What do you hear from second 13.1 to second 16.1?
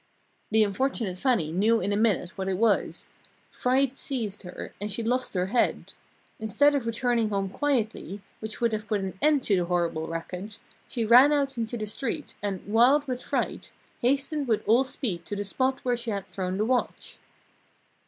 fright, hastened with all speed to the spot where she